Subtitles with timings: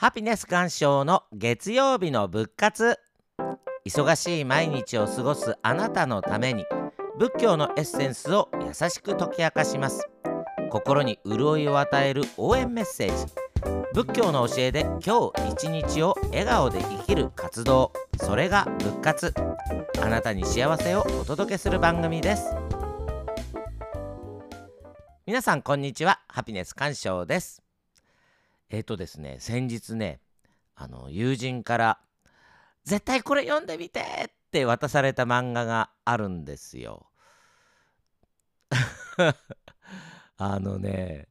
[0.00, 3.00] ハピネス鑑賞の月曜日の仏活。
[3.84, 6.64] 忙しい毎日を過ごすあなたのために
[7.18, 10.06] 仏教のエッセンスを優しく解き明かします。
[10.70, 13.32] 心に潤いを与える応援メッセージ。
[13.92, 17.92] 仏教の教えで今日一日を笑顔で生きる活動。
[18.22, 19.34] それが仏活。
[20.00, 22.54] あなたに幸せをお届けする番組です。
[25.26, 26.20] 皆さんこんにちは。
[26.28, 27.67] ハピネス鑑賞です。
[28.70, 30.20] えっ、ー、とですね先日ね
[30.74, 32.00] あの友人から
[32.84, 37.06] 「絶対これ読んでみて!」って渡された漫画があるんですよ。
[40.36, 41.28] あのね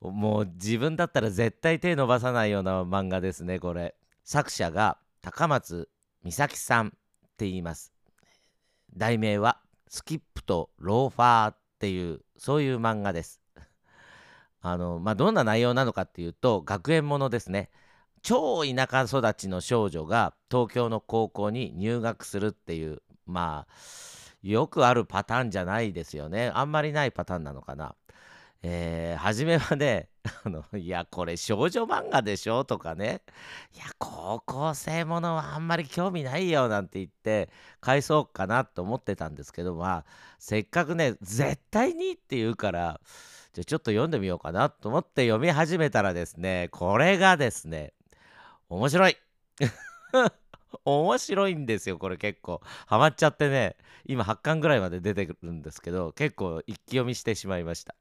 [0.00, 3.96] もう自分だったら絶対手伸ばさないような漫画ですねこれ。
[4.24, 5.88] 作者が高松
[6.22, 6.90] 美咲さんっ
[7.36, 7.92] て言います。
[8.94, 13.40] 題名は「スキップとローファー」っていうそういう漫画です。
[14.68, 17.70] あのまあ、どんな内容なのかっていうと学園ものですね
[18.22, 23.72] 超田舎育ちの少女が東京の高校に入学するっていうまあ
[24.42, 27.94] よくあるパターンじゃないですよねあんまりないパターンなのかな。
[28.62, 30.08] えー、初めはね
[30.44, 32.64] あのいやこれ少女漫画でしょ？
[32.64, 33.22] とかね。
[33.74, 40.04] いや高校生ものはあんまり興味ないよなんて言って返そうかなと思ってたんですけどまあ
[40.38, 43.00] せっかくね絶対にって言うから
[43.52, 47.92] じゃちょっと読んでみようかなと思って読み始めたらですねこれがですね
[48.68, 49.16] 面白い。
[50.84, 52.60] 面白いんですよこれ結構。
[52.86, 57.94] ハマっちゃってね今8巻ぐらいまで出てくるんですけど結構一気読みしてしまいました。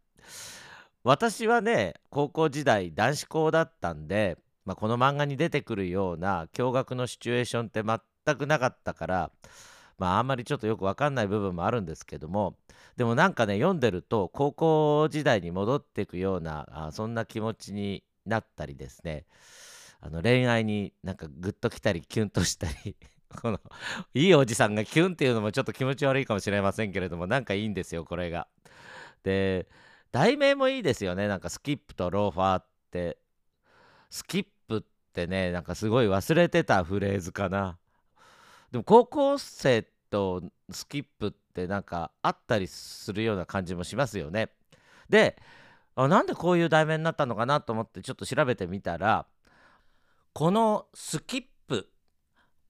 [1.06, 9.32] 私はね高校時代男子校だったんで、まあ、この漫画に出てくるような驚愕のシチュエーションって全くなかったから
[10.00, 12.56] まああんまりちょっとよく分かんない部分もあるんですけども
[12.98, 19.26] でもなんかね読んでると高校時代に戻っていくようなあそんな気持ちになったりですね
[20.02, 22.96] あの恋愛になんかグッときたりキュンとしたり
[23.30, 23.60] この
[24.16, 28.48] いいおじさんがキュンっていうのもちょっと気持ち悪いかもしれませんけれどもなんかいいんですよこれが。
[29.22, 29.68] で
[30.16, 33.18] 題名もいいですよねなんかスキップとローファーって
[34.10, 34.82] スキップっ
[35.12, 37.78] てねなんかすごい忘れてたフレーズかな。
[38.72, 44.52] でも高校生とスキップってなんかあったりするような感じもしますよね。
[45.10, 45.38] で
[45.96, 49.26] あなんでこういう題名になったのかなと思ってちょっと調べてみたら
[50.32, 51.90] このスキップ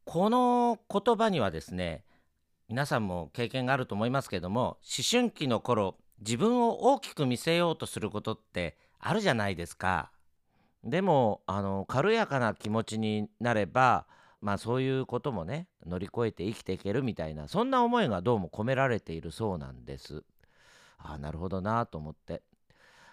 [0.04, 2.06] この言葉にはですね
[2.70, 10.12] 皆さんも経験があると思いますけども思春期の頃自分を大きく見せようとすることってあるじゃないですか。
[10.84, 14.06] でもあの軽やかな気持ちになれば
[14.40, 20.24] まあそういうこともね乗り越えて生きていけるみたいなそんな思いがどうも込められているそうなんです。
[20.98, 22.42] ああなるほどなと思って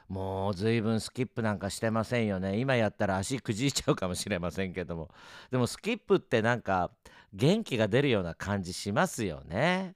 [0.08, 5.08] もう随分スキップなんかしてませんよね今やったら足くじいちゃうかもしれませんけども
[5.50, 6.90] でもスキップってなんか
[7.32, 9.94] 元気が出るような感じしますよね。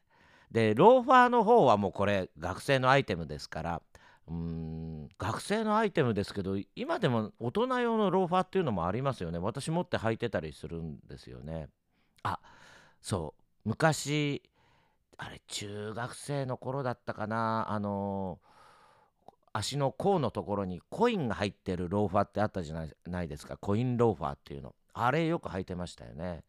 [0.51, 3.83] でローファーの方はもうこれ学生のアイテムですから
[4.29, 9.39] うん学生のアイテムですけど今でも大人用のローファーっていうのもありますよね。
[9.39, 11.69] 私持って履いてたりするんですよね。
[12.23, 12.41] あ
[13.01, 13.69] そう。
[13.69, 14.43] 昔
[15.17, 17.71] あれ中学生の頃だったかな。
[17.71, 23.57] あのー、足の甲のところにコインが入ってるローファーってあったじゃないですか。
[23.57, 24.75] コインローファーっていうの。
[24.93, 26.43] あれよく履いてましたよね。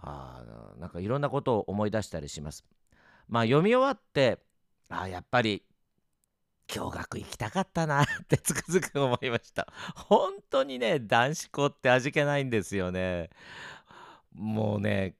[0.00, 0.44] あ
[0.78, 2.64] なんかいろんなことを思い出したりします。
[3.28, 4.38] まあ読み終わって
[4.88, 5.62] ああやっぱり
[6.68, 9.66] 驚愕行きたかったな ってつくづく思いました。
[9.96, 13.30] 本当にね男子校って味気ないんですよね。
[14.34, 15.16] もうね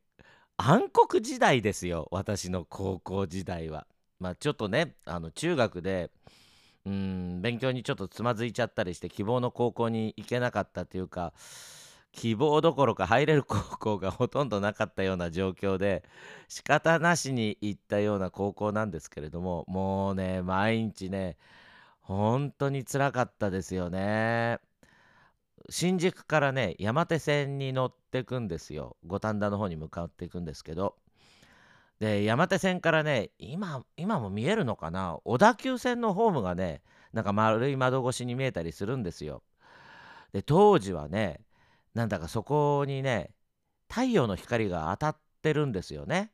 [0.58, 3.86] 暗黒時代ですよ私の高校時代は。
[4.20, 6.10] まあちょっとねあの中学で
[6.86, 11.34] うん勉強にちょっとつまずいちゃったりして希望の高校に行けなかったというか
[12.12, 16.02] 希望どころか入れる高校がほとんどなかったような状況で
[16.48, 21.36] 仕方なしに行ったような高校なんですけれどももうね毎日ね
[22.00, 24.58] 本当につらかったですよね。
[25.70, 30.96] 新宿からね山手線に乗ってくんですよ五反田の方に向かっていくんですけど
[32.00, 35.18] で山手線からね今今も見えるのかな？
[35.24, 36.80] 小田急線のホームがね
[37.12, 39.42] なんか丸い窓越しに見えたりするんですよ。
[40.32, 41.40] で当時はね
[41.98, 43.30] なんだかそこにね
[43.88, 46.30] 太陽の光が当たってるんですよね。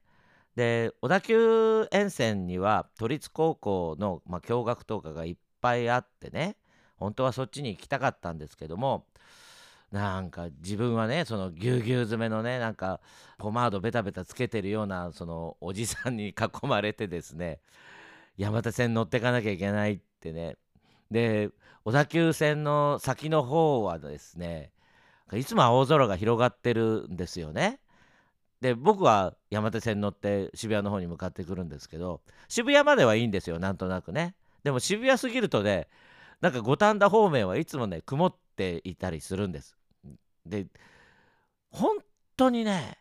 [0.57, 6.57] で小田急沿線には都立高校の、まあ、共学とかがいっぱいあってね
[6.97, 9.07] 本当はそっちに行きたかったんですけども
[9.91, 13.01] なんか自分はねそのぎゅうぎゅう詰めのねなんか
[13.39, 17.61] ポマードベタベタつけてるようなそのおじさんに囲まれてですね
[18.37, 20.57] 山手線乗ってかなきゃいけないってね
[21.11, 21.49] で
[21.85, 24.74] 小田急線の先の方はですね
[25.32, 27.81] いつも青空が広がってるんですよね。
[28.61, 34.35] で僕は山手線乗って渋谷の方に向かってくるんですけど渋谷まではいいんですよなんとなくね。
[34.62, 35.88] でも渋谷過ぎるとね
[36.41, 39.76] なんか五反田方面はいつもね曇っていたりするんです。
[40.47, 40.67] で
[41.70, 41.99] 本
[42.37, 42.99] 当にね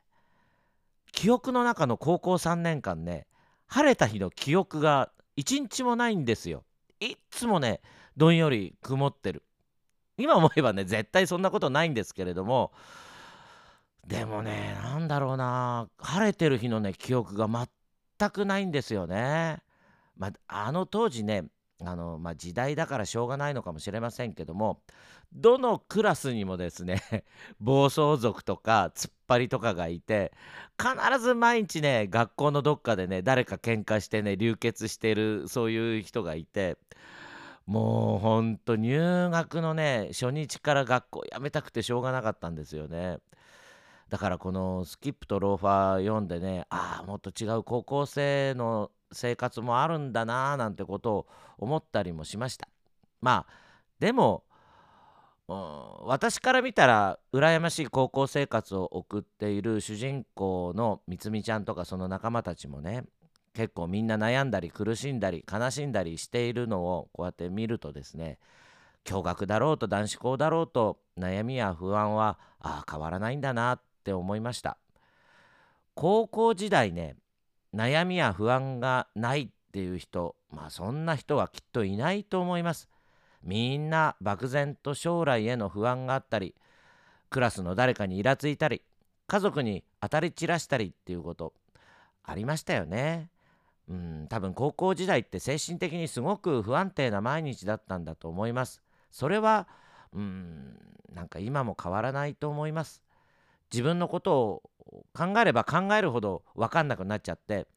[1.11, 3.27] 記憶の中の高校3年間ね
[3.67, 6.63] 晴れた日の記憶が一日もないんですよ。
[6.99, 7.81] いつもね
[8.17, 9.43] どんより曇ってる。
[10.17, 12.71] 今思えばね絶対そんなことないんですけれども
[14.07, 19.59] でもねなんだろうな晴れてる日のね記憶が全くないんですよね。
[20.17, 21.45] まあ、あの当時ね
[21.81, 24.81] あの、まあ、時代だからしょうがないのかもしれませんけども
[25.33, 27.01] どのクラスにもですね
[27.59, 30.31] 暴走族とか突っ張りとかがいて
[30.79, 36.77] 必ず毎日ね学校のどっかでね誰か喧嘩してね流血してるそういう人がいて
[37.65, 43.19] もうほんと入学のね初日から学校辞めたくてしょうがなかったんですよね。
[44.09, 51.27] だからこのスキップとローファー読んでねああもっと違う高校生の生活もあるんだなーなんてことを
[51.57, 52.67] 思ったりもしました
[53.21, 53.53] まあ
[53.99, 54.43] でも、
[55.47, 63.05] うん、私から見たら羨ましい高校生活を送っている主人公のみつみちゃんとかその仲間たちもね
[63.53, 68.39] 結構みんな悩んだり苦しんだり悲しんだりしているのをこうやって見るとですね
[69.03, 74.77] 共学だろうと男子校だろうと悩みや不安はああ変わらないんだなって思いました。
[75.95, 77.15] 高校時代ね
[77.73, 82.89] 悩みや不安がないっていう人まあそんな人はきっといないと思います。
[83.43, 86.55] みんな漠然と将来への不安があったり
[87.29, 88.81] クラスの誰かにイラついたり
[89.27, 91.53] 家族に当たり散らしたりっていうこと
[92.23, 93.29] ありましたよね。
[93.89, 98.81] うん多分高校時代って精神的にすごく不安定な毎日だったんだと思います。
[99.11, 99.67] それは
[100.13, 100.77] うん
[101.13, 103.03] なんか今も変わらないと思います。
[103.71, 104.63] 自分のことを
[105.13, 107.67] 考えれば考えるほど分かんなくなっちゃって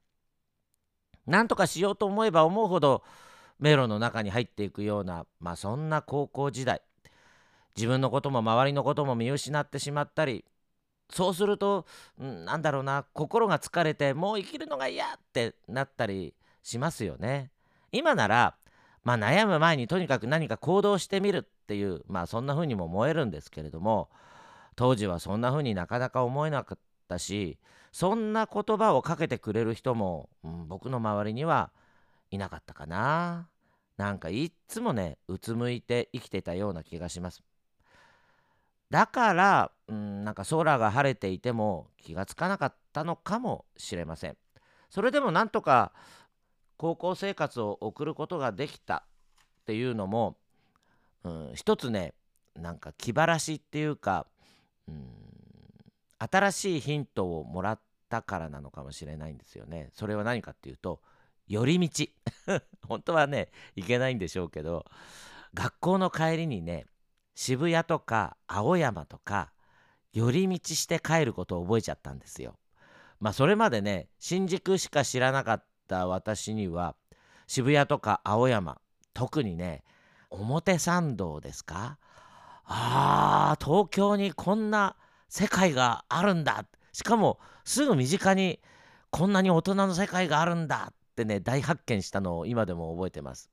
[1.26, 3.02] なんとかしようと思えば思うほど
[3.58, 6.82] 迷路の中に入っていくようなまあそんな高校時代。
[7.76, 10.46] 自分のことも周りのことも見失ってしまったり
[11.10, 11.86] そうすると、
[12.18, 17.50] なんだろうな心が疲れてもう生きるのが嫌ってなったりしますよね。
[17.92, 18.56] 今なら、
[19.04, 24.08] まあ、悩む前にとにかく何か行動してみるっていうまあそんな風にも思えるんですけれども
[24.74, 26.78] 当時はそんな風になかなか思えなかっ
[27.08, 27.56] たし
[27.92, 31.70] そんな言葉をかけてくれる人も、うん、僕の周りには
[32.30, 33.48] いなかったかな。
[33.96, 37.42] なんかいっつもねうつむいて生きてたような気がします。
[38.90, 44.36] だから、うん、なんか空が晴れていても気がつかなかったのかもしれません。
[44.90, 45.92] それでもなんとか
[46.76, 49.04] 高校生活を送ることができた
[49.62, 50.36] っていうのも、
[51.24, 52.14] うん、一つね
[52.54, 54.26] なんか気晴らしっていうか、
[54.88, 55.08] うん、
[56.18, 59.90] 新しいヒントをもらったからなのかもしれないんですよね。
[59.92, 61.00] それは何かっていうと
[61.48, 62.06] 寄り道
[62.86, 64.84] 本当はね行けないんでしょうけど
[65.54, 66.86] 学校の帰りにね
[67.36, 69.52] 渋谷とか青山とか
[70.12, 72.56] 寄り道して帰ることを覚えちゃったんですよ。
[73.20, 76.96] まあそれまでね新宿しか知らなかった私には
[77.46, 78.80] 渋谷とか青山
[79.12, 79.84] 特にね
[80.30, 81.98] 表参道ですか？
[82.64, 84.96] あー東京にこんな
[85.28, 86.64] 世界があるんだ。
[86.92, 88.60] しかもすぐ身近に
[89.10, 93.50] こんなに大人の世界があるんだってね大発見したのを今でも覚えてます。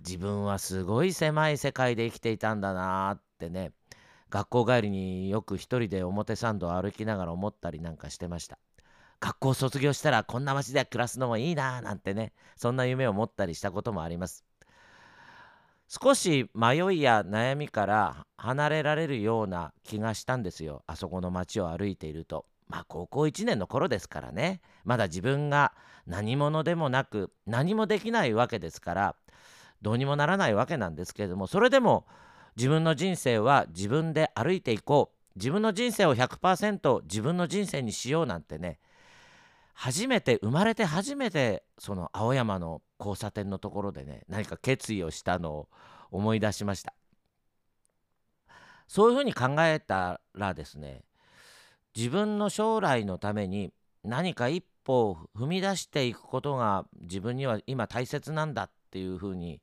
[0.00, 3.72] 自分はすごい狭い世界で生きていたんだなってね。
[4.30, 8.58] 学校帰りによく一人で表参道を歩きながら思ったりなんかしてました。
[9.20, 12.32] 学校卒業したらこんな街で暮らすのもいいななんてね。
[12.56, 14.44] そんな夢を持ったりしたこともあります。
[15.88, 20.84] 少し迷いや悩みから離れられるような気がしたんですよ。
[20.86, 22.46] あそこの街を歩いていると。
[22.68, 24.60] まあ高校1年の頃ですからね。
[24.84, 25.72] まだ自分が
[26.06, 29.16] 何者でもなく何もできないわけですから。
[29.82, 32.06] どうにもならないわけなんですけれどもそれでも
[32.56, 35.20] 自分の人生は自分で歩いていこう。
[35.36, 38.78] 自分の人生を100%自分の人生にしようなんてね
[39.72, 45.68] 初めて生まれて初めてその青山の交差点のところでね何か決意をしたのを
[46.10, 46.94] 思い出しました。
[48.88, 51.04] そういうふうに考えたらですね
[51.96, 53.72] 自分の将来のために
[54.02, 59.60] 何か一歩を踏み出していくことが自分には今大切なんだっていうふうに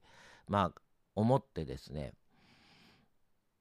[0.48, 0.82] まあ
[1.16, 2.14] 思ってですね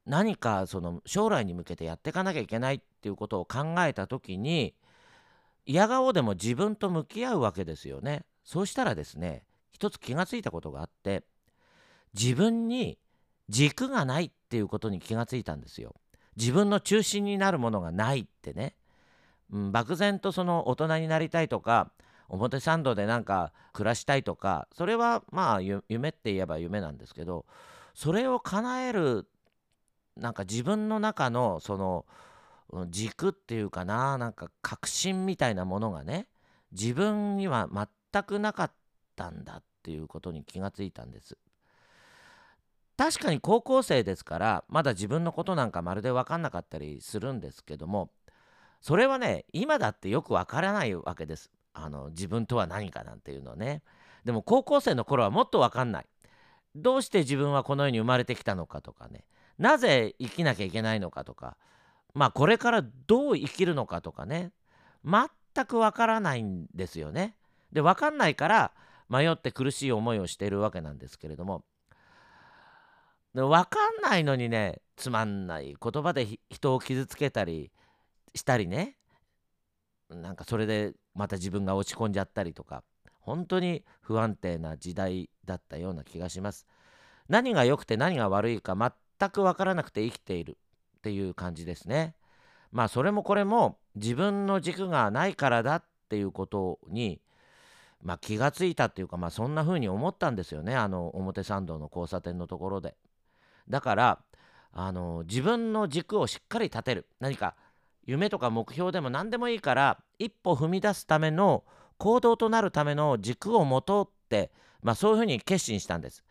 [0.07, 4.75] 何かその将来に向けてやっていかなきゃいけないっていうことを考えた時に
[5.65, 8.23] 嫌顔でも自分と向き合うわけですよね。
[8.45, 9.43] そうしたらですね
[9.73, 11.25] 一つ気がついたことがあって
[12.15, 12.99] 自分に
[13.49, 15.97] 軸がないっていうことに気がついたんですよ。
[16.37, 18.77] 自分の中心になるものがないってね、
[19.51, 21.91] うん、漠然とその大人になりたいとか
[22.29, 27.47] 表参道でなんか暮らしたいとかそれはまあ夢って言えば夢なんですけど
[27.95, 29.27] それを叶える
[30.17, 32.07] なんか自分の中のその
[32.89, 36.27] 軸っていうかななんか確信みたいなものがね
[36.73, 37.69] 自分には
[38.13, 38.73] 全くなかっ
[39.15, 41.37] たんだっていうことに気がついたんです。
[42.97, 48.11] 確かに高校生ですからまだ自分のことなんかまるで分かんなかったりするんですけども
[48.81, 53.83] それはね今だってよく分からないわけですあの自分とは何かなんていうのね。
[54.25, 56.07] でも高校生の頃はもっと分かんない。
[56.75, 59.25] どうして自分はこの世に生まれてきたのかとかね。
[59.59, 61.57] なぜ生きなきゃいけないのかとか。
[62.15, 64.53] まあこれからどう生きるのかとかね。
[65.05, 65.29] 全
[65.67, 67.37] く分からないんですよね。
[67.73, 68.73] で分かんないから
[69.11, 71.63] 迷って苦しい思いをしているわけなんですけれども。
[73.35, 77.71] で分かんないのにねつまんない言葉で人を傷つけたり
[78.35, 78.97] したりね。
[80.09, 82.85] なんかそれでまた自分が落ち込んじゃったりとか
[83.21, 86.67] 本当に不安定な時代だったような気がします。
[87.29, 88.77] 何が良くて何が悪いか
[89.19, 90.57] 全く分からなくて生きている
[90.99, 92.15] っていう感じですね。
[92.71, 97.21] まあそれもこれも自分の軸がないからだっていうことに
[98.03, 100.77] まあ、気がついたっていうか、まあ、そんな風に思ったんですよね。
[100.77, 102.95] あの表参道の交差点のところで。
[103.69, 104.23] だから
[104.73, 107.09] あの自分の軸をしっかり立てる。
[107.19, 107.57] 何か
[108.07, 111.65] 夢とか目標でも何でもいいから一歩踏み出すための
[111.99, 114.51] 行動となるための軸を持とうって、
[114.83, 116.25] まあ、そういうふうに決心したんです。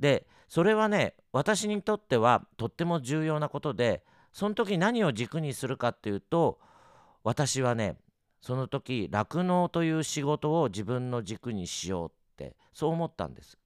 [0.00, 4.02] でそれはね私にとってはとっても重要なことで
[4.32, 6.58] その時何を軸にするかっていうと
[7.22, 7.96] 私はね
[8.40, 13.56] その時酪農という仕事を自分の軸にしようってそう思ったんです。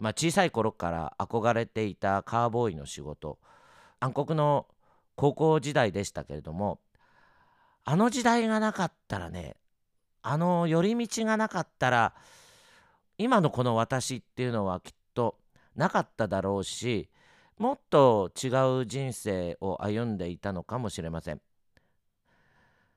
[0.00, 3.38] まあ、小さい頃から憧れていたカーボーイの仕事
[4.00, 4.66] 暗黒の
[5.20, 6.80] 高校時代でしたけれども
[7.84, 9.54] あの時代がなかったらね
[10.22, 12.14] あの寄り道がなかったら
[13.18, 15.36] 今のこの私っていうのはきっと
[15.76, 17.10] なかっただろうし
[17.58, 18.48] もっと違
[18.80, 21.42] う人生を歩んでいたのかもしれません。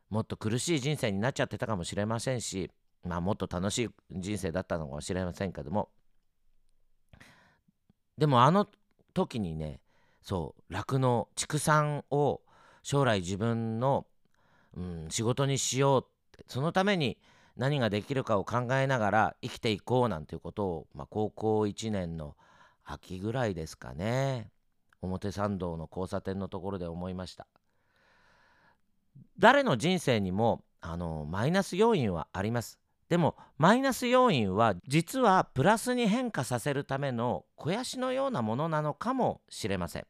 [0.10, 2.72] もっと苦しい人生になっちゃってたかもしれませんし
[3.04, 5.90] まあもっと楽しい人生だったのかもしれませんけども。
[8.18, 8.70] でもあの
[9.14, 9.82] 時にね
[10.24, 12.42] そう酪農畜産を
[12.82, 14.06] 将来自分の、
[14.76, 17.18] うん、仕事にしようってそのために
[17.58, 22.36] 何ができるかを考えながら生きていこうなんていうことを、まあ、高校1年の
[22.86, 24.50] 秋ぐらいですかね。
[25.02, 27.46] 表参道の交差点のところで思いました。
[29.38, 32.80] 誰の人生にもあのマイナス要因はあります。
[33.10, 40.08] でもマイナス要因は実はプラスに変化させるための肥やしのようなものなのかもしれません。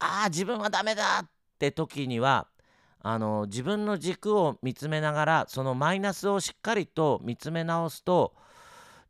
[0.00, 1.28] ああ自分はダメだっ
[1.58, 2.48] て時には
[3.02, 8.34] あの自分の軸を見つめながらそのマイナスをしっかりと見つめ直すと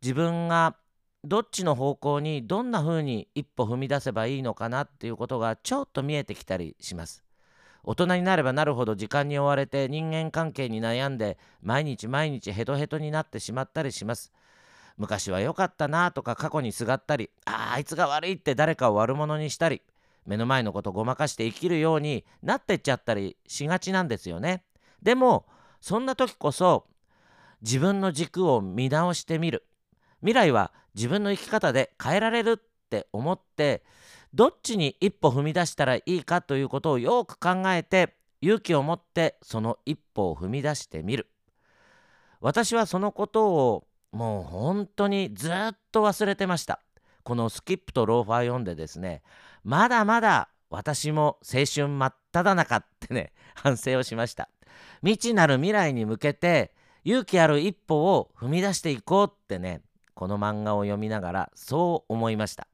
[0.03, 0.77] 自分が
[1.25, 7.25] どっちの方向にどんな風に一歩踏み出せばいいのかなっていうことがちょっと見えてきたりします。
[7.83, 14.33] 大人になればなるほど時間に追われて人間関係に悩んで毎日毎日ヘトヘトになってしまったりします
[14.99, 19.81] 昔は良かったなとか過去にすがったりああいつが悪いって誰かを悪者にしたり
[20.31, 24.63] 目の前のことごまかして生きるようになってっちゃったりしがちなんですよね。
[25.03, 25.45] でも
[25.81, 26.87] そんな時こそ
[27.63, 29.67] 自分の軸を見直してみる。
[30.21, 33.83] 未来は自分の生き方で変えられるって思って
[34.33, 41.29] どっちに一歩踏み出したらいいかということをよく考えて勇気を持ってその一歩を踏み出してみる。
[42.41, 46.81] 私はそのことをもう本当にずっと忘れてました。
[47.25, 49.23] このスキップとローファー読んでですね
[49.65, 54.49] まだまだ私も青春真っ只中ってね 反省をしました。
[55.03, 56.73] 未知なる未来に向けて
[57.05, 59.83] 勇気ある一歩を踏み出していこうってね
[60.15, 62.67] この漫画を読みながらそう思いました。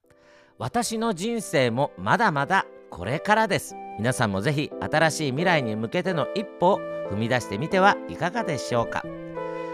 [0.58, 3.74] 私の人生もまだまだこれからです。
[3.98, 6.78] 皆さんもぜひ新しい未来に向けての一歩を
[7.10, 9.02] 踏み出してみてはいかがでしょうか。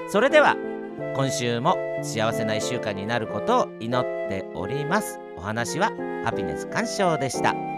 [0.09, 0.57] それでは
[1.16, 5.19] 今週も幸せな1週間になることを祈っております。
[5.42, 5.90] お話は
[6.25, 7.72] ハピネス鑑賞でした。